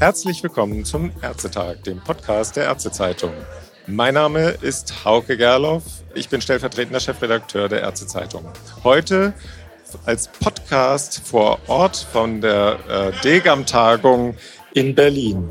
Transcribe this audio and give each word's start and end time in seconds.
Herzlich 0.00 0.42
willkommen 0.42 0.86
zum 0.86 1.12
Ärztetag, 1.20 1.82
dem 1.84 2.00
Podcast 2.02 2.56
der 2.56 2.64
Ärztezeitung. 2.64 3.34
Mein 3.86 4.14
Name 4.14 4.56
ist 4.62 5.04
Hauke 5.04 5.36
Gerloff. 5.36 5.82
Ich 6.14 6.30
bin 6.30 6.40
stellvertretender 6.40 7.00
Chefredakteur 7.00 7.68
der 7.68 7.82
Ärztezeitung. 7.82 8.50
Heute 8.82 9.34
als 10.06 10.28
Podcast 10.28 11.20
vor 11.22 11.58
Ort 11.66 11.98
von 12.10 12.40
der 12.40 12.78
äh, 12.88 13.12
Degam-Tagung 13.22 14.36
in 14.72 14.94
Berlin. 14.94 15.50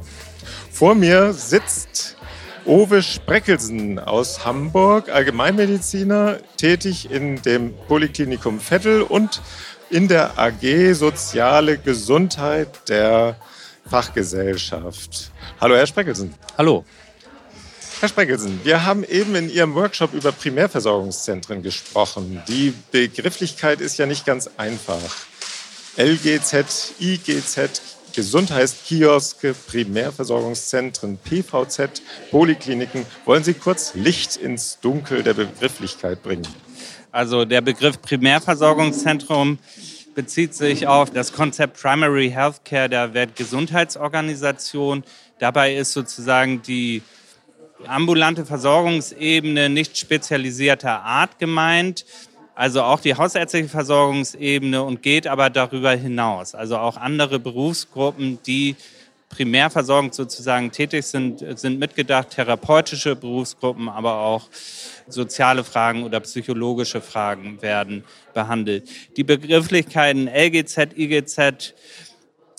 Vor 0.71 0.95
mir 0.95 1.31
sitzt 1.31 2.17
Owe 2.65 3.03
Spreckelsen 3.03 3.99
aus 3.99 4.45
Hamburg, 4.45 5.09
Allgemeinmediziner, 5.09 6.37
tätig 6.57 7.11
in 7.11 7.39
dem 7.43 7.75
Polyklinikum 7.87 8.59
Vettel 8.59 9.03
und 9.03 9.43
in 9.91 10.07
der 10.07 10.39
AG 10.39 10.93
Soziale 10.93 11.77
Gesundheit 11.77 12.89
der 12.89 13.35
Fachgesellschaft. 13.89 15.31
Hallo, 15.59 15.75
Herr 15.75 15.87
Spreckelsen. 15.87 16.33
Hallo. 16.57 16.85
Herr 17.99 18.07
Spreckelsen, 18.07 18.61
wir 18.63 18.85
haben 18.85 19.03
eben 19.03 19.35
in 19.35 19.49
Ihrem 19.49 19.75
Workshop 19.75 20.13
über 20.13 20.31
Primärversorgungszentren 20.31 21.63
gesprochen. 21.63 22.41
Die 22.47 22.73
Begrifflichkeit 22.91 23.81
ist 23.81 23.97
ja 23.97 24.05
nicht 24.05 24.25
ganz 24.25 24.49
einfach. 24.57 25.17
LGZ, 25.97 26.93
IGZ, 26.99 27.81
Gesundheitskioske, 28.15 29.53
Primärversorgungszentren, 29.53 31.17
PVZ, 31.17 32.01
Polikliniken. 32.31 33.05
Wollen 33.25 33.43
Sie 33.43 33.53
kurz 33.53 33.95
Licht 33.95 34.37
ins 34.37 34.79
Dunkel 34.79 35.23
der 35.23 35.33
Begrifflichkeit 35.33 36.23
bringen? 36.23 36.47
Also 37.11 37.43
der 37.43 37.61
Begriff 37.61 38.01
Primärversorgungszentrum 38.01 39.57
bezieht 40.15 40.53
sich 40.53 40.87
auf 40.87 41.11
das 41.11 41.33
Konzept 41.33 41.81
Primary 41.81 42.29
Healthcare 42.29 42.89
der 42.89 43.13
Weltgesundheitsorganisation. 43.13 45.03
Dabei 45.39 45.75
ist 45.75 45.93
sozusagen 45.93 46.61
die 46.61 47.01
ambulante 47.87 48.45
Versorgungsebene 48.45 49.69
nicht 49.69 49.97
spezialisierter 49.97 51.01
Art 51.01 51.39
gemeint, 51.39 52.05
also 52.55 52.83
auch 52.83 52.99
die 52.99 53.15
hausärztliche 53.15 53.69
Versorgungsebene 53.69 54.83
und 54.83 55.01
geht 55.01 55.27
aber 55.27 55.49
darüber 55.49 55.91
hinaus. 55.91 56.55
Also 56.55 56.77
auch 56.77 56.97
andere 56.97 57.39
Berufsgruppen, 57.39 58.39
die 58.45 58.75
primär 59.29 59.69
versorgend 59.69 60.15
sozusagen 60.15 60.71
tätig 60.71 61.05
sind, 61.05 61.43
sind 61.57 61.79
mitgedacht, 61.79 62.31
therapeutische 62.31 63.15
Berufsgruppen, 63.15 63.87
aber 63.87 64.19
auch 64.19 64.49
soziale 65.07 65.63
Fragen 65.63 66.03
oder 66.03 66.19
psychologische 66.19 66.99
Fragen 66.99 67.61
werden 67.61 68.03
behandelt. 68.33 68.89
Die 69.17 69.23
Begrifflichkeiten 69.23 70.27
LGZ, 70.27 70.97
IGZ 70.97 71.73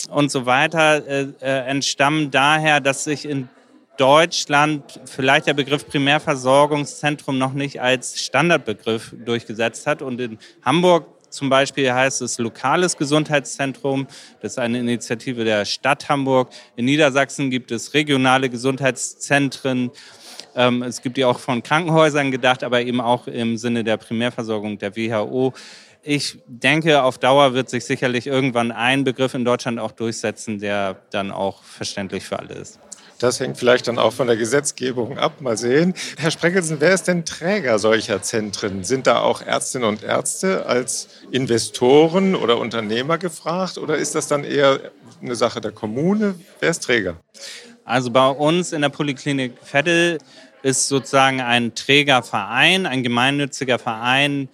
und 0.09 0.31
so 0.31 0.45
weiter 0.45 1.05
äh, 1.05 1.27
äh, 1.41 1.67
entstammen 1.67 2.31
daher, 2.31 2.79
dass 2.79 3.03
sich 3.03 3.25
in 3.25 3.49
Deutschland 3.97 4.99
vielleicht 5.05 5.47
der 5.47 5.53
Begriff 5.53 5.87
Primärversorgungszentrum 5.87 7.37
noch 7.37 7.53
nicht 7.53 7.81
als 7.81 8.19
Standardbegriff 8.19 9.13
durchgesetzt 9.25 9.85
hat. 9.85 10.01
Und 10.01 10.19
in 10.19 10.39
Hamburg 10.63 11.05
zum 11.31 11.49
Beispiel 11.49 11.91
heißt 11.91 12.21
es 12.21 12.37
lokales 12.37 12.97
Gesundheitszentrum. 12.97 14.07
Das 14.41 14.53
ist 14.53 14.57
eine 14.59 14.79
Initiative 14.79 15.43
der 15.43 15.65
Stadt 15.65 16.09
Hamburg. 16.09 16.49
In 16.75 16.85
Niedersachsen 16.85 17.49
gibt 17.49 17.71
es 17.71 17.93
regionale 17.93 18.49
Gesundheitszentren. 18.49 19.91
Ähm, 20.55 20.83
es 20.83 21.01
gibt 21.01 21.17
die 21.17 21.25
auch 21.25 21.39
von 21.39 21.63
Krankenhäusern 21.63 22.31
gedacht, 22.31 22.63
aber 22.63 22.81
eben 22.81 23.01
auch 23.01 23.27
im 23.27 23.57
Sinne 23.57 23.83
der 23.83 23.97
Primärversorgung 23.97 24.77
der 24.77 24.95
WHO. 24.95 25.53
Ich 26.03 26.39
denke, 26.47 27.03
auf 27.03 27.19
Dauer 27.19 27.53
wird 27.53 27.69
sich 27.69 27.85
sicherlich 27.85 28.27
irgendwann 28.27 28.71
ein 28.71 29.03
Begriff 29.03 29.33
in 29.33 29.45
Deutschland 29.45 29.79
auch 29.79 29.91
durchsetzen, 29.91 30.59
der 30.59 30.97
dann 31.11 31.31
auch 31.31 31.63
verständlich 31.63 32.23
für 32.23 32.39
alle 32.39 32.55
ist. 32.55 32.79
Das 33.21 33.39
hängt 33.39 33.55
vielleicht 33.55 33.87
dann 33.87 33.99
auch 33.99 34.13
von 34.13 34.25
der 34.25 34.35
Gesetzgebung 34.35 35.19
ab. 35.19 35.41
Mal 35.41 35.55
sehen. 35.55 35.93
Herr 36.17 36.31
Spreckelsen, 36.31 36.77
wer 36.79 36.91
ist 36.91 37.07
denn 37.07 37.23
Träger 37.23 37.77
solcher 37.77 38.23
Zentren? 38.23 38.83
Sind 38.83 39.05
da 39.05 39.19
auch 39.19 39.43
Ärztinnen 39.43 39.87
und 39.87 40.01
Ärzte 40.01 40.65
als 40.65 41.07
Investoren 41.29 42.33
oder 42.33 42.57
Unternehmer 42.57 43.19
gefragt? 43.19 43.77
Oder 43.77 43.97
ist 43.97 44.15
das 44.15 44.27
dann 44.27 44.43
eher 44.43 44.79
eine 45.21 45.35
Sache 45.35 45.61
der 45.61 45.71
Kommune? 45.71 46.33
Wer 46.59 46.71
ist 46.71 46.83
Träger? 46.83 47.17
Also 47.85 48.09
bei 48.09 48.27
uns 48.27 48.73
in 48.73 48.81
der 48.81 48.89
Poliklinik 48.89 49.53
Vettel 49.63 50.17
ist 50.63 50.87
sozusagen 50.87 51.41
ein 51.41 51.75
Trägerverein, 51.75 52.87
ein 52.87 53.03
gemeinnütziger 53.03 53.77
Verein, 53.77 54.49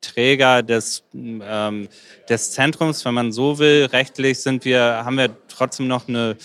Träger 0.00 0.62
des, 0.62 1.04
ähm, 1.14 1.88
des 2.30 2.52
Zentrums, 2.52 3.04
wenn 3.04 3.14
man 3.14 3.32
so 3.32 3.58
will. 3.58 3.86
Rechtlich 3.92 4.40
sind 4.40 4.64
wir, 4.64 5.02
haben 5.04 5.18
wir 5.18 5.36
trotzdem 5.48 5.88
noch 5.88 6.08
eine 6.08 6.36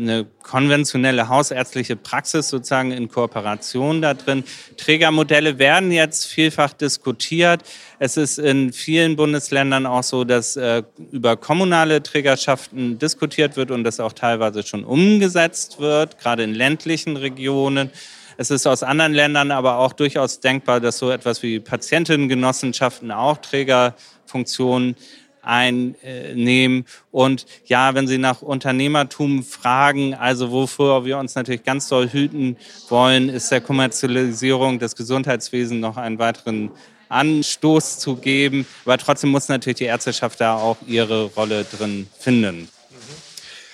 eine 0.00 0.26
konventionelle 0.42 1.28
hausärztliche 1.28 1.96
Praxis 1.96 2.48
sozusagen 2.48 2.90
in 2.90 3.08
Kooperation 3.08 4.02
da 4.02 4.14
drin. 4.14 4.44
Trägermodelle 4.76 5.58
werden 5.58 5.92
jetzt 5.92 6.26
vielfach 6.26 6.72
diskutiert. 6.72 7.62
Es 7.98 8.16
ist 8.16 8.38
in 8.38 8.72
vielen 8.72 9.16
Bundesländern 9.16 9.86
auch 9.86 10.02
so, 10.02 10.24
dass 10.24 10.56
äh, 10.56 10.82
über 11.12 11.36
kommunale 11.36 12.02
Trägerschaften 12.02 12.98
diskutiert 12.98 13.56
wird 13.56 13.70
und 13.70 13.84
das 13.84 14.00
auch 14.00 14.12
teilweise 14.12 14.62
schon 14.62 14.84
umgesetzt 14.84 15.80
wird, 15.80 16.18
gerade 16.18 16.42
in 16.42 16.54
ländlichen 16.54 17.16
Regionen. 17.16 17.90
Es 18.36 18.50
ist 18.50 18.66
aus 18.66 18.82
anderen 18.82 19.12
Ländern 19.12 19.50
aber 19.50 19.76
auch 19.76 19.92
durchaus 19.92 20.40
denkbar, 20.40 20.80
dass 20.80 20.96
so 20.96 21.10
etwas 21.10 21.42
wie 21.42 21.60
Patientinnengenossenschaften 21.60 23.10
auch 23.10 23.36
Trägerfunktionen 23.36 24.96
einnehmen. 25.42 26.84
Und 27.10 27.46
ja, 27.66 27.94
wenn 27.94 28.06
Sie 28.08 28.18
nach 28.18 28.42
Unternehmertum 28.42 29.42
fragen, 29.42 30.14
also 30.14 30.50
wovor 30.50 31.04
wir 31.04 31.18
uns 31.18 31.34
natürlich 31.34 31.64
ganz 31.64 31.88
doll 31.88 32.08
hüten 32.08 32.56
wollen, 32.88 33.28
ist 33.28 33.50
der 33.50 33.60
Kommerzialisierung 33.60 34.78
des 34.78 34.96
Gesundheitswesens 34.96 35.80
noch 35.80 35.96
einen 35.96 36.18
weiteren 36.18 36.70
Anstoß 37.08 37.98
zu 37.98 38.16
geben. 38.16 38.66
Aber 38.84 38.98
trotzdem 38.98 39.30
muss 39.30 39.48
natürlich 39.48 39.78
die 39.78 39.84
Ärzteschaft 39.84 40.40
da 40.40 40.56
auch 40.56 40.78
ihre 40.86 41.24
Rolle 41.24 41.64
drin 41.64 42.06
finden. 42.18 42.68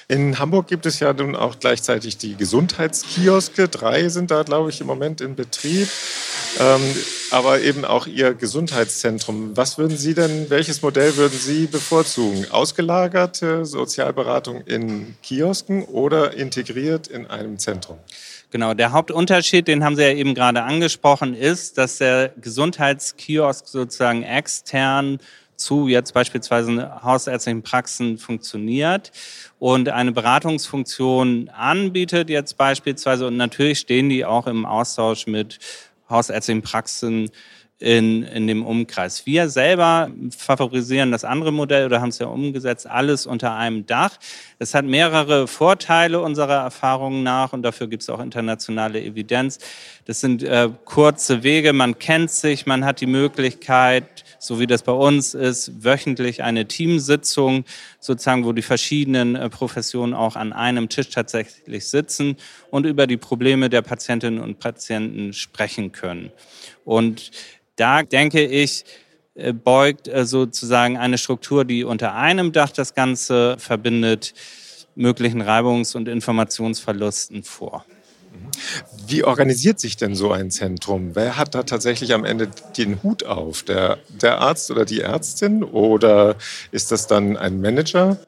In 0.08 0.38
Hamburg 0.38 0.68
gibt 0.68 0.86
es 0.86 1.00
ja 1.00 1.12
nun 1.12 1.34
auch 1.34 1.58
gleichzeitig 1.58 2.16
die 2.16 2.36
Gesundheitskioske. 2.36 3.66
Drei 3.66 4.08
sind 4.08 4.30
da, 4.30 4.44
glaube 4.44 4.70
ich, 4.70 4.80
im 4.80 4.86
Moment 4.86 5.20
in 5.20 5.34
Betrieb. 5.34 5.88
Ähm, 6.58 6.80
aber 7.30 7.60
eben 7.60 7.84
auch 7.84 8.06
Ihr 8.06 8.34
Gesundheitszentrum. 8.34 9.56
Was 9.56 9.78
würden 9.78 9.96
Sie 9.96 10.14
denn, 10.14 10.48
welches 10.48 10.80
Modell 10.80 11.16
würden 11.16 11.38
Sie 11.38 11.66
bevorzugen? 11.66 12.46
Ausgelagerte 12.50 13.66
Sozialberatung 13.66 14.62
in 14.62 15.16
Kiosken 15.22 15.84
oder 15.84 16.34
integriert 16.34 17.08
in 17.08 17.26
einem 17.26 17.58
Zentrum? 17.58 17.98
Genau, 18.50 18.74
der 18.74 18.92
Hauptunterschied, 18.92 19.68
den 19.68 19.84
haben 19.84 19.96
Sie 19.96 20.02
ja 20.02 20.12
eben 20.12 20.34
gerade 20.34 20.62
angesprochen, 20.62 21.34
ist, 21.34 21.78
dass 21.78 21.98
der 21.98 22.32
Gesundheitskiosk 22.40 23.66
sozusagen 23.66 24.22
extern 24.22 25.18
zu 25.56 25.88
jetzt 25.88 26.12
beispielsweise 26.14 27.02
hausärztlichen 27.02 27.62
Praxen 27.62 28.18
funktioniert 28.18 29.10
und 29.58 29.88
eine 29.88 30.12
Beratungsfunktion 30.12 31.48
anbietet 31.48 32.28
jetzt 32.28 32.56
beispielsweise. 32.56 33.26
Und 33.26 33.36
natürlich 33.36 33.78
stehen 33.78 34.08
die 34.08 34.24
auch 34.24 34.46
im 34.46 34.66
Austausch 34.66 35.26
mit 35.26 35.58
hausärztlichen 36.08 36.62
Praxen 36.62 37.30
in, 37.78 38.22
in 38.22 38.46
dem 38.46 38.64
Umkreis. 38.64 39.26
Wir 39.26 39.50
selber 39.50 40.10
favorisieren 40.34 41.12
das 41.12 41.24
andere 41.24 41.52
Modell 41.52 41.84
oder 41.86 42.00
haben 42.00 42.08
es 42.08 42.18
ja 42.18 42.26
umgesetzt, 42.26 42.86
alles 42.86 43.26
unter 43.26 43.54
einem 43.54 43.84
Dach. 43.84 44.12
Es 44.58 44.74
hat 44.74 44.86
mehrere 44.86 45.46
Vorteile 45.46 46.20
unserer 46.20 46.62
Erfahrungen 46.62 47.22
nach 47.22 47.52
und 47.52 47.62
dafür 47.62 47.86
gibt 47.86 48.02
es 48.02 48.08
auch 48.08 48.20
internationale 48.20 49.02
Evidenz. 49.02 49.58
Das 50.06 50.22
sind 50.22 50.42
äh, 50.42 50.70
kurze 50.86 51.42
Wege, 51.42 51.74
man 51.74 51.98
kennt 51.98 52.30
sich, 52.30 52.64
man 52.64 52.86
hat 52.86 53.02
die 53.02 53.06
Möglichkeit, 53.06 54.24
so 54.38 54.58
wie 54.58 54.66
das 54.66 54.82
bei 54.82 54.92
uns 54.92 55.34
ist, 55.34 55.84
wöchentlich 55.84 56.42
eine 56.42 56.66
Teamsitzung, 56.66 57.64
sozusagen, 58.00 58.46
wo 58.46 58.52
die 58.52 58.62
verschiedenen 58.62 59.36
äh, 59.36 59.50
Professionen 59.50 60.14
auch 60.14 60.36
an 60.36 60.54
einem 60.54 60.88
Tisch 60.88 61.10
tatsächlich 61.10 61.88
sitzen 61.88 62.36
und 62.70 62.86
über 62.86 63.06
die 63.06 63.18
Probleme 63.18 63.68
der 63.68 63.82
Patientinnen 63.82 64.40
und 64.40 64.60
Patienten 64.60 65.34
sprechen 65.34 65.92
können. 65.92 66.30
Und 66.86 67.32
da 67.74 68.04
denke 68.04 68.46
ich, 68.46 68.84
äh, 69.34 69.52
beugt 69.52 70.08
äh, 70.08 70.24
sozusagen 70.24 70.96
eine 70.96 71.18
Struktur, 71.18 71.64
die 71.64 71.84
unter 71.84 72.14
einem 72.14 72.52
Dach 72.52 72.70
das 72.70 72.94
Ganze 72.94 73.56
verbindet, 73.58 74.32
möglichen 74.94 75.42
Reibungs- 75.42 75.94
und 75.94 76.08
Informationsverlusten 76.08 77.42
vor. 77.42 77.84
Wie 79.06 79.24
organisiert 79.24 79.80
sich 79.80 79.96
denn 79.96 80.14
so 80.14 80.30
ein 80.30 80.50
Zentrum? 80.50 81.14
Wer 81.14 81.36
hat 81.36 81.54
da 81.54 81.64
tatsächlich 81.64 82.14
am 82.14 82.24
Ende 82.24 82.48
den 82.76 83.02
Hut 83.02 83.24
auf? 83.24 83.62
Der, 83.64 83.98
der 84.08 84.38
Arzt 84.38 84.70
oder 84.70 84.84
die 84.84 85.00
Ärztin? 85.00 85.64
Oder 85.64 86.36
ist 86.70 86.92
das 86.92 87.06
dann 87.06 87.36
ein 87.36 87.60
Manager? 87.60 88.18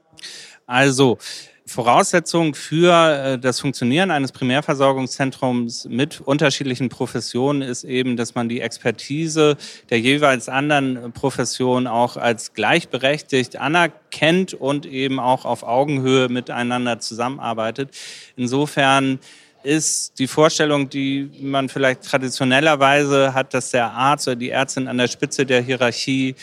Also, 0.67 1.19
Voraussetzung 1.69 2.55
für 2.55 2.93
äh, 2.93 3.39
das 3.39 3.61
Funktionieren 3.61 4.11
eines 4.11 4.33
Primärversorgungszentrums 4.33 5.87
mit 5.89 6.21
unterschiedlichen 6.21 6.89
Professionen 6.89 7.63
ist 7.63 7.85
eben, 7.85 8.17
dass 8.17 8.35
man 8.35 8.49
die 8.49 8.61
Expertise 8.61 9.57
der 9.91 10.01
jeweils 10.01 10.49
anderen 10.49 11.13
Professionen 11.13 11.87
auch 11.87 12.17
als 12.17 12.55
gleichberechtigt 12.55 13.57
anerkennt 13.57 14.55
und 14.55 14.87
eben 14.87 15.21
auch 15.21 15.45
auf 15.45 15.63
Augenhöhe 15.63 16.29
miteinander 16.29 16.99
zusammenarbeitet. 17.01 17.91
Insofern 18.37 19.19
ist 19.63 20.19
die 20.19 20.27
Vorstellung, 20.29 20.89
die 20.89 21.31
man 21.41 21.69
vielleicht 21.69 22.03
traditionellerweise 22.03 23.35
hat, 23.35 23.53
dass 23.53 23.71
der 23.71 23.93
Arzt 23.93 24.27
oder 24.27 24.37
die 24.37 24.51
Ärztin 24.51 24.89
an 24.89 24.99
der 24.99 25.09
Spitze 25.09 25.45
der 25.45 25.61
Hierarchie 25.61 26.35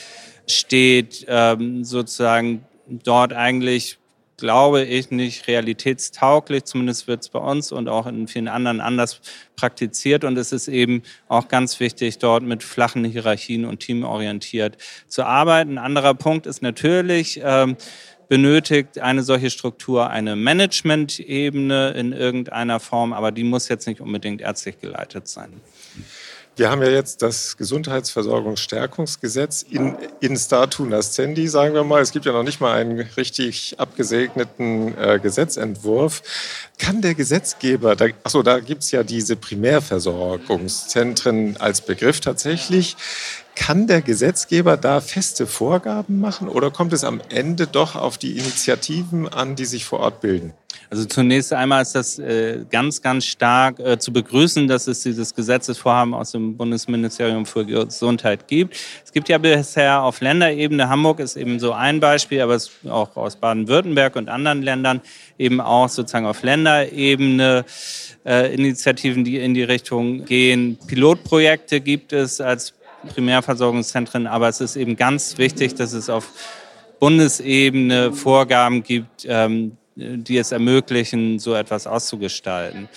steht, 0.48 1.26
ähm, 1.28 1.84
sozusagen 1.84 2.64
dort 2.88 3.34
eigentlich 3.34 3.98
glaube 4.38 4.84
ich, 4.84 5.12
nicht 5.12 5.48
realitätstauglich. 5.48 6.66
Zumindest 6.66 7.08
wird 7.08 7.22
es 7.22 7.30
bei 7.30 7.40
uns 7.40 7.72
und 7.72 7.88
auch 7.88 8.06
in 8.08 8.28
vielen 8.28 8.48
anderen 8.48 8.82
anders 8.82 9.22
praktiziert. 9.56 10.24
Und 10.24 10.38
es 10.38 10.52
ist 10.52 10.68
eben 10.68 11.04
auch 11.28 11.48
ganz 11.48 11.80
wichtig, 11.80 12.20
dort 12.20 12.44
mit 12.44 12.64
flachen 12.64 13.06
Hierarchien 13.06 13.66
und 13.66 13.80
teamorientiert 13.80 14.78
zu 15.08 15.24
arbeiten. 15.24 15.78
Ein 15.78 15.86
anderer 15.86 16.14
Punkt 16.14 16.46
ist 16.48 16.62
natürlich, 16.62 17.40
ähm, 17.44 17.78
benötigt 18.28 19.00
eine 19.00 19.24
solche 19.24 19.50
Struktur 19.50 20.10
eine 20.10 20.36
Management-Ebene 20.36 21.92
in 21.92 22.12
irgendeiner 22.12 22.80
Form, 22.80 23.14
aber 23.14 23.32
die 23.32 23.44
muss 23.44 23.70
jetzt 23.70 23.88
nicht 23.88 24.02
unbedingt 24.02 24.42
ärztlich 24.42 24.80
geleitet 24.80 25.28
sein. 25.28 25.62
Wir 26.58 26.72
haben 26.72 26.82
ja 26.82 26.90
jetzt 26.90 27.22
das 27.22 27.58
Gesundheitsversorgungsstärkungsgesetz 27.58 29.62
in, 29.62 29.98
in 30.22 30.38
statu 30.38 30.86
nascendi, 30.86 31.50
sagen 31.50 31.74
wir 31.74 31.84
mal. 31.84 32.02
Es 32.02 32.12
gibt 32.12 32.26
ja 32.26 32.32
noch 32.32 32.44
nicht 32.44 32.62
mal 32.62 32.78
einen 32.78 33.02
richtig 33.18 33.76
abgesegneten 33.78 34.98
äh, 34.98 35.20
Gesetzentwurf. 35.22 36.24
Kann 36.78 37.02
der 37.02 37.14
Gesetzgeber, 37.14 37.98
da, 37.98 38.06
achso, 38.24 38.42
da 38.42 38.62
gibt 38.62 38.84
es 38.84 38.92
ja 38.92 39.04
diese 39.04 39.36
Primärversorgungszentren 39.36 41.58
als 41.58 41.82
Begriff 41.82 42.22
tatsächlich. 42.22 42.96
Kann 43.56 43.88
der 43.88 44.02
Gesetzgeber 44.02 44.78
da 44.78 45.02
feste 45.02 45.48
Vorgaben 45.48 46.20
machen 46.20 46.50
oder 46.50 46.72
kommt 46.72 46.94
es 46.94 47.04
am 47.04 47.22
Ende 47.30 47.68
doch 47.68 47.96
auf 47.96 48.18
die 48.18 48.38
Initiativen 48.38 49.28
an, 49.28 49.56
die 49.56 49.66
sich 49.66 49.86
vor 49.86 50.00
Ort 50.00 50.22
bilden? 50.22 50.54
Also 50.90 51.06
zunächst 51.06 51.52
einmal 51.52 51.82
ist 51.82 51.96
das 51.96 52.20
äh, 52.20 52.64
ganz, 52.70 53.02
ganz 53.02 53.26
stark 53.26 53.80
äh, 53.80 53.98
zu 53.98 54.14
begrüßen, 54.14 54.68
dass 54.68 54.88
es 54.88 55.02
dieses 55.02 55.34
Gesetzesvorhaben 55.34 56.14
aus 56.14 56.32
dem 56.32 56.56
Bundesministerium 56.58 57.46
für 57.46 57.66
Gesundheit 57.66 58.48
gibt. 58.48 58.78
Es 59.04 59.12
gibt 59.12 59.30
ja 59.30 59.38
bisher 59.38 60.04
auf 60.04 60.22
Länderebene, 60.22 60.88
Hamburg 60.88 61.20
ist 61.20 61.38
eben 61.38 61.60
so 61.60 61.72
ein 61.72 62.00
Beispiel, 62.00 62.42
aber 62.42 62.56
es 62.56 62.72
auch 62.88 63.16
aus 63.16 63.36
Baden-Württemberg 63.36 64.16
und 64.16 64.30
anderen 64.30 64.62
Ländern 64.62 65.02
eben 65.38 65.60
auch 65.60 65.90
sozusagen 65.90 66.28
auf 66.28 66.44
Länderebene 66.44 67.66
äh, 68.26 68.54
Initiativen, 68.54 69.24
die 69.24 69.38
in 69.40 69.54
die 69.54 69.64
Richtung 69.64 70.26
gehen. 70.26 70.78
Pilotprojekte 70.88 71.82
gibt 71.82 72.14
es 72.14 72.40
als 72.40 72.74
Primärversorgungszentren, 73.06 74.28
aber 74.28 74.50
es 74.50 74.62
ist 74.62 74.76
eben 74.76 74.96
ganz 74.96 75.38
wichtig, 75.38 75.76
dass 75.76 75.94
es 75.94 76.10
auf 76.10 76.30
Bundesebene 77.00 78.14
Vorgaben 78.14 78.84
gibt, 78.84 79.26
ähm, 79.28 79.78
die 79.96 80.38
es 80.38 80.52
ermöglichen, 80.52 81.40
so 81.40 81.54
etwas 81.54 81.88
auszugestalten. 81.88 82.90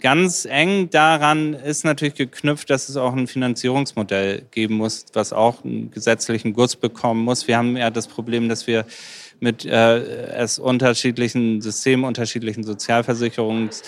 Ganz 0.00 0.46
eng 0.46 0.90
daran 0.90 1.54
ist 1.54 1.84
natürlich 1.84 2.14
geknüpft, 2.14 2.70
dass 2.70 2.88
es 2.88 2.96
auch 2.96 3.14
ein 3.14 3.28
Finanzierungsmodell 3.28 4.42
geben 4.50 4.74
muss, 4.74 5.06
was 5.12 5.32
auch 5.32 5.64
einen 5.64 5.92
gesetzlichen 5.92 6.54
Guss 6.54 6.74
bekommen 6.74 7.22
muss. 7.22 7.46
Wir 7.46 7.56
haben 7.56 7.76
ja 7.76 7.90
das 7.90 8.08
Problem, 8.08 8.48
dass 8.48 8.66
wir 8.66 8.84
mit 9.38 9.64
äh, 9.64 9.98
es 10.34 10.58
unterschiedlichen 10.58 11.60
Systemen, 11.60 12.04
unterschiedlichen 12.04 12.64
Sozialversicherungs- 12.64 13.82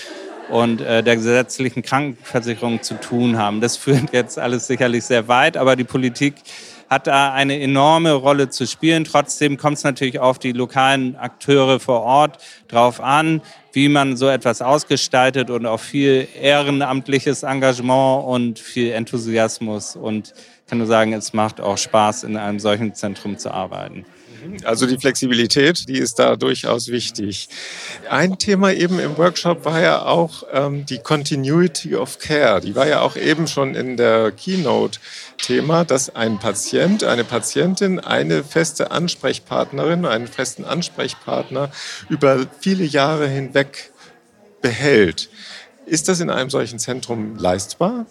und 0.51 0.81
äh, 0.81 1.03
der 1.03 1.17
gesetzlichen 1.17 1.83
Krankenversicherung 1.83 2.83
zu 2.83 2.95
tun 2.95 3.39
haben. 3.39 3.61
Das 3.61 3.77
führt 3.77 4.13
jetzt 4.13 4.39
alles 4.39 4.67
sicherlich 4.67 5.05
sehr 5.05 5.29
weit, 5.29 5.57
aber 5.57 5.77
die 5.77 5.85
Politik 5.85 6.35
hat 6.89 7.07
da 7.07 7.33
eine 7.33 7.61
enorme 7.61 8.13
Rolle 8.13 8.51
zu 8.51 8.67
spielen. 8.67 9.05
Trotzdem 9.05 9.57
kommt 9.57 9.79
es 9.79 9.85
natürlich 9.85 10.19
auf 10.21 10.39
die 10.39 10.53
lokalen 10.53 11.17
Akteure 11.17 11.81
vor 11.81 12.03
Ort 12.03 12.39
drauf 12.69 13.01
an, 13.01 13.41
wie 13.73 13.89
man 13.89 14.17
so 14.17 14.29
etwas 14.29 14.63
ausgestaltet 14.63 15.51
und 15.51 15.67
auf 15.67 15.81
viel 15.81 16.29
ehrenamtliches 16.41 17.43
Engagement 17.43 18.25
und 18.27 18.59
viel 18.59 18.93
Enthusiasmus. 18.93 19.97
Und 19.97 20.35
ich 20.37 20.71
kann 20.71 20.79
nur 20.79 20.87
sagen, 20.87 21.13
es 21.13 21.33
macht 21.33 21.61
auch 21.61 21.79
Spaß, 21.79 22.25
in 22.25 22.37
einem 22.37 22.61
solchen 22.61 22.95
Zentrum 22.95 23.39
zu 23.39 23.51
arbeiten. 23.51 24.05
Also 24.65 24.87
die 24.87 24.99
Flexibilität, 24.99 25.89
die 25.89 25.99
ist 25.99 26.19
da 26.19 26.37
durchaus 26.37 26.89
wichtig. 26.89 27.49
Ein 28.09 28.39
Thema 28.39 28.73
eben 28.73 28.99
im 28.99 29.17
Workshop 29.17 29.65
war 29.65 29.81
ja 29.81 30.03
auch 30.03 30.45
ähm, 30.53 30.87
die 30.87 30.99
Continuity 30.99 31.97
of 31.97 32.19
Care. 32.19 32.61
Die 32.61 32.75
war 32.75 32.87
ja 32.87 33.01
auch 33.01 33.17
eben 33.17 33.47
schon 33.47 33.75
in 33.75 33.97
der 33.97 34.33
Keynote 34.33 34.99
Thema, 35.39 35.85
dass 35.85 36.15
ein 36.15 36.39
Patient, 36.39 37.05
eine 37.05 37.25
Patientin 37.25 37.99
eine 38.01 38.45
feste 38.45 38.91
Ansprechpartnerin, 38.91 40.07
einen 40.07 40.27
festen 40.27 40.65
Ansprechpartner 40.65 41.71
über 42.09 42.47
viele 42.61 42.85
Jahre 42.85 43.29
hinweg 43.29 43.93
behält. 44.63 45.29
Ist 45.87 46.09
das 46.09 46.21
in 46.21 46.31
einem 46.31 46.51
solchen 46.51 46.79
Zentrum 46.79 47.37
leistbar? 47.37 48.07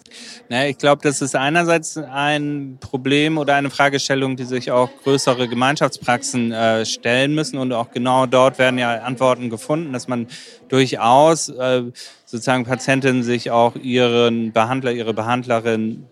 Ja, 0.48 0.64
ich 0.64 0.78
glaube, 0.78 1.02
das 1.02 1.20
ist 1.20 1.34
einerseits 1.34 1.96
ein 1.96 2.78
Problem 2.80 3.38
oder 3.38 3.54
eine 3.54 3.70
Fragestellung, 3.70 4.36
die 4.36 4.44
sich 4.44 4.70
auch 4.70 4.90
größere 5.02 5.48
Gemeinschaftspraxen 5.48 6.52
äh, 6.52 6.86
stellen 6.86 7.34
müssen. 7.34 7.58
Und 7.58 7.72
auch 7.72 7.90
genau 7.90 8.26
dort 8.26 8.58
werden 8.58 8.78
ja 8.78 9.02
Antworten 9.02 9.50
gefunden, 9.50 9.92
dass 9.92 10.06
man 10.06 10.28
durchaus 10.68 11.48
äh, 11.48 11.82
sozusagen 12.24 12.64
Patientinnen 12.64 13.22
sich 13.22 13.50
auch 13.50 13.74
ihren 13.76 14.52
Behandler, 14.52 14.92
ihre 14.92 15.14
Behandlerin 15.14 16.06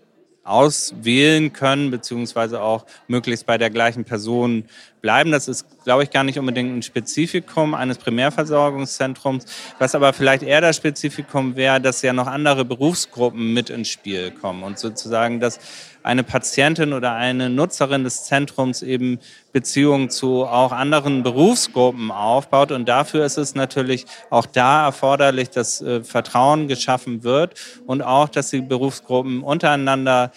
auswählen 0.45 1.53
können, 1.53 1.91
beziehungsweise 1.91 2.61
auch 2.61 2.85
möglichst 3.07 3.47
bei 3.47 3.59
der 3.59 3.71
gleichen 3.71 4.05
Person 4.05 4.65
bleiben. 5.01 5.31
Das 5.31 5.49
ist, 5.49 5.67
glaube 5.85 6.03
ich, 6.03 6.11
gar 6.11 6.25
nicht 6.25 6.39
unbedingt 6.39 6.77
ein 6.77 6.83
Spezifikum 6.83 7.75
eines 7.75 7.99
Primärversorgungszentrums. 7.99 9.45
Was 9.79 9.95
aber 9.95 10.13
vielleicht 10.13 10.43
eher 10.43 10.61
das 10.61 10.77
Spezifikum 10.77 11.57
wäre, 11.57 11.81
dass 11.81 12.03
ja 12.03 12.13
noch 12.13 12.27
andere 12.27 12.65
Berufsgruppen 12.65 13.53
mit 13.53 13.71
ins 13.71 13.89
Spiel 13.89 14.31
kommen 14.31 14.63
und 14.63 14.79
sozusagen, 14.79 15.41
dass 15.41 15.61
eine 16.03 16.23
Patientin 16.23 16.93
oder 16.93 17.15
eine 17.15 17.49
Nutzerin 17.51 18.05
des 18.05 18.25
Zentrums 18.25 18.83
eben 18.83 19.19
Beziehungen 19.53 20.11
zu 20.11 20.45
auch 20.45 20.73
anderen 20.73 21.23
Berufsgruppen 21.23 22.11
aufbaut. 22.11 22.73
Und 22.73 22.89
dafür 22.89 23.25
ist 23.25 23.39
es 23.39 23.55
natürlich 23.55 24.07
auch 24.31 24.47
da 24.47 24.87
erforderlich, 24.87 25.51
dass 25.51 25.81
äh, 25.81 26.03
Vertrauen 26.03 26.69
geschaffen 26.69 27.23
wird 27.23 27.55
und 27.87 28.03
auch, 28.03 28.29
dass 28.29 28.51
die 28.51 28.61
Berufsgruppen 28.61 29.43
untereinander 29.43 30.33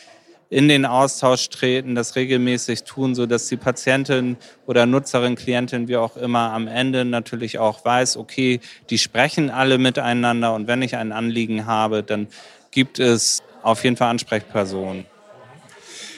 in 0.49 0.67
den 0.67 0.85
Austausch 0.85 1.49
treten, 1.49 1.95
das 1.95 2.15
regelmäßig 2.15 2.83
tun, 2.83 3.15
so 3.15 3.25
dass 3.25 3.47
die 3.47 3.57
Patientin 3.57 4.37
oder 4.67 4.85
Nutzerin, 4.85 5.35
Klientin, 5.35 5.87
wie 5.87 5.97
auch 5.97 6.17
immer, 6.17 6.53
am 6.53 6.67
Ende 6.67 7.03
natürlich 7.03 7.57
auch 7.57 7.83
weiß, 7.83 8.17
okay, 8.17 8.59
die 8.89 8.97
sprechen 8.99 9.49
alle 9.49 9.79
miteinander 9.79 10.53
und 10.53 10.67
wenn 10.67 10.81
ich 10.81 10.95
ein 10.95 11.11
Anliegen 11.11 11.65
habe, 11.65 12.03
dann 12.03 12.27
gibt 12.71 12.99
es 12.99 13.41
auf 13.63 13.83
jeden 13.83 13.97
Fall 13.97 14.11
Ansprechpersonen. 14.11 15.05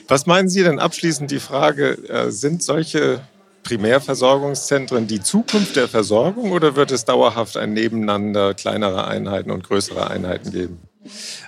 Was 0.08 0.26
meinen 0.26 0.48
Sie 0.48 0.64
denn 0.64 0.80
abschließend 0.80 1.32
die 1.32 1.40
Frage, 1.40 1.98
äh, 2.08 2.32
sind 2.32 2.64
solche 2.64 3.22
Primärversorgungszentren 3.64 5.08
die 5.08 5.22
Zukunft 5.22 5.76
der 5.76 5.90
Versorgung 5.90 6.52
oder 6.52 6.78
wird 6.78 6.92
es 6.92 7.04
dauerhaft 7.04 7.58
ein 7.58 7.74
Nebeneinander 7.74 8.54
kleinerer 8.54 9.08
Einheiten 9.08 9.52
und 9.52 9.66
größerer 9.66 10.10
Einheiten 10.10 10.52
geben? 10.52 10.80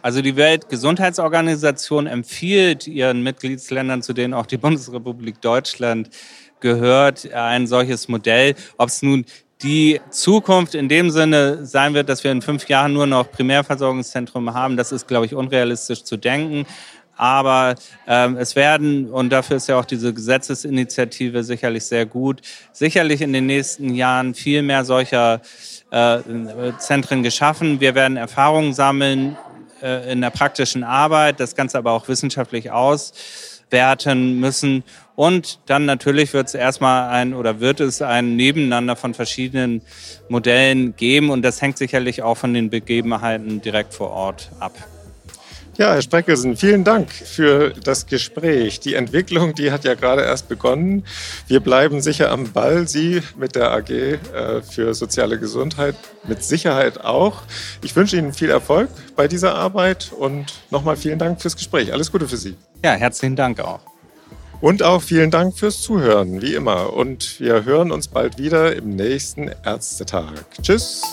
Also 0.02 0.22
die 0.22 0.36
Weltgesundheitsorganisation 0.36 2.08
empfiehlt 2.08 2.88
ihren 2.88 3.24
Mitgliedsländern, 3.24 4.02
zu 4.02 4.12
denen 4.12 4.34
auch 4.34 4.46
die 4.46 4.58
Bundesrepublik 4.58 5.42
Deutschland 5.42 6.10
gehört, 6.60 7.32
ein 7.34 7.68
solches 7.68 8.10
Modell. 8.10 8.56
Ob 8.78 8.90
es 8.90 9.02
nun 9.02 9.26
die 9.62 10.00
Zukunft 10.10 10.76
in 10.76 10.88
dem 10.88 11.10
Sinne 11.10 11.66
sein 11.66 11.94
wird, 11.94 12.08
dass 12.08 12.24
wir 12.24 12.32
in 12.32 12.42
fünf 12.42 12.68
Jahren 12.70 12.94
nur 12.94 13.08
noch 13.08 13.30
Primärversorgungszentrum 13.30 14.54
haben, 14.54 14.78
das 14.78 14.92
ist, 14.92 15.08
glaube 15.08 15.26
ich, 15.26 15.36
unrealistisch 15.36 16.04
zu 16.04 16.16
denken. 16.16 16.66
Aber 17.20 17.76
ähm, 18.08 18.38
es 18.38 18.56
werden, 18.56 19.10
und 19.10 19.30
dafür 19.30 19.58
ist 19.58 19.68
ja 19.68 19.78
auch 19.78 19.84
diese 19.84 20.14
Gesetzesinitiative 20.14 21.44
sicherlich 21.44 21.84
sehr 21.84 22.06
gut, 22.06 22.42
sicherlich 22.72 23.22
in 23.22 23.34
den 23.34 23.46
nächsten 23.46 23.94
Jahren 23.94 24.34
viel 24.34 24.62
mehr 24.62 24.86
solcher 24.86 25.42
äh, 25.92 26.20
Zentren 26.78 27.22
geschaffen. 27.22 27.82
Wir 27.82 27.94
werden 27.94 28.16
Erfahrungen 28.16 28.74
sammeln 28.74 29.36
äh, 29.82 30.14
in 30.14 30.22
der 30.22 30.30
praktischen 30.30 30.86
Arbeit, 30.86 31.42
das 31.42 31.58
Ganze 31.58 31.78
aber 31.78 31.92
auch 31.92 32.08
wissenschaftlich 32.08 32.72
auswerten 32.72 34.40
müssen. 34.40 34.86
Und 35.18 35.60
dann 35.66 35.84
natürlich 35.84 36.32
wird 36.32 36.48
es 36.48 36.54
erstmal 36.54 37.10
ein 37.10 37.34
oder 37.34 37.60
wird 37.60 37.82
es 37.82 38.02
ein 38.02 38.38
Nebeneinander 38.38 38.96
von 38.96 39.14
verschiedenen 39.14 39.82
Modellen 40.30 40.96
geben. 40.96 41.32
Und 41.32 41.42
das 41.42 41.62
hängt 41.62 41.78
sicherlich 41.78 42.22
auch 42.22 42.36
von 42.36 42.54
den 42.54 42.70
Begebenheiten 42.70 43.60
direkt 43.60 43.94
vor 43.94 44.12
Ort 44.12 44.52
ab. 44.62 44.72
Ja, 45.80 45.94
Herr 45.94 46.02
Spreckelsen, 46.02 46.58
vielen 46.58 46.84
Dank 46.84 47.10
für 47.10 47.70
das 47.70 48.06
Gespräch. 48.06 48.82
Die 48.82 48.96
Entwicklung, 48.96 49.56
die 49.56 49.72
hat 49.72 49.86
ja 49.86 49.94
gerade 49.94 50.24
erst 50.24 50.50
begonnen. 50.50 51.06
Wir 51.48 51.62
bleiben 51.62 52.02
sicher 52.02 52.32
am 52.32 52.52
Ball. 52.52 52.86
Sie 52.86 53.22
mit 53.38 53.56
der 53.56 53.72
AG 53.72 53.90
äh, 53.90 54.18
für 54.62 54.94
soziale 54.94 55.40
Gesundheit 55.40 55.96
mit 56.28 56.44
Sicherheit 56.44 57.00
auch. 57.00 57.44
Ich 57.82 57.96
wünsche 57.96 58.18
Ihnen 58.18 58.34
viel 58.34 58.50
Erfolg 58.50 58.90
bei 59.16 59.30
dieser 59.30 59.56
Arbeit 59.56 60.12
und 60.12 60.48
nochmal 60.70 60.98
vielen 60.98 61.18
Dank 61.18 61.42
fürs 61.42 61.56
Gespräch. 61.56 61.94
Alles 61.94 62.12
Gute 62.12 62.28
für 62.28 62.36
Sie. 62.36 62.56
Ja, 62.84 62.92
herzlichen 62.96 63.38
Dank 63.38 63.62
auch. 63.62 63.80
Und 64.60 64.84
auch 64.84 65.02
vielen 65.02 65.32
Dank 65.32 65.58
fürs 65.58 65.82
Zuhören, 65.82 66.42
wie 66.42 66.56
immer. 66.56 66.92
Und 66.92 67.40
wir 67.40 67.64
hören 67.64 67.94
uns 67.94 68.10
bald 68.10 68.38
wieder 68.38 68.76
im 68.76 68.98
nächsten 68.98 69.50
Ärztetag. 69.64 70.46
Tschüss. 70.62 71.04